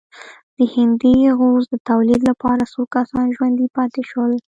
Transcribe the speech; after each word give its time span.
د 0.57 0.59
هندي 0.73 1.15
غوز 1.37 1.63
د 1.69 1.75
تولید 1.89 2.21
لپاره 2.29 2.63
څو 2.73 2.81
کسان 2.95 3.25
ژوندي 3.35 3.67
پاتې 3.77 4.01
شول. 4.09 4.31